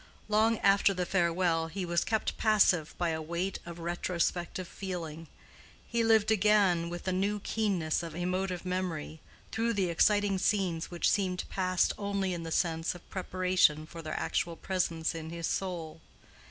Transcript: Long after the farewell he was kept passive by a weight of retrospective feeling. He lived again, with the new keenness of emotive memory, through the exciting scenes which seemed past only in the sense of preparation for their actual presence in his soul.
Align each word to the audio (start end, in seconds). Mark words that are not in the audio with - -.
Long 0.27 0.57
after 0.61 0.95
the 0.95 1.05
farewell 1.05 1.67
he 1.67 1.85
was 1.85 2.03
kept 2.03 2.35
passive 2.35 2.95
by 2.97 3.09
a 3.09 3.21
weight 3.21 3.59
of 3.67 3.77
retrospective 3.77 4.67
feeling. 4.67 5.27
He 5.85 6.03
lived 6.03 6.31
again, 6.31 6.89
with 6.89 7.03
the 7.03 7.13
new 7.13 7.39
keenness 7.41 8.01
of 8.01 8.15
emotive 8.15 8.65
memory, 8.65 9.19
through 9.51 9.73
the 9.73 9.89
exciting 9.91 10.39
scenes 10.39 10.89
which 10.89 11.07
seemed 11.07 11.43
past 11.51 11.93
only 11.99 12.33
in 12.33 12.41
the 12.41 12.51
sense 12.51 12.95
of 12.95 13.07
preparation 13.11 13.85
for 13.85 14.01
their 14.01 14.19
actual 14.19 14.55
presence 14.55 15.13
in 15.13 15.29
his 15.29 15.45
soul. 15.45 16.01